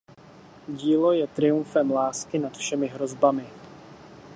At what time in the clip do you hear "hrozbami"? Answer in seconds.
2.87-3.47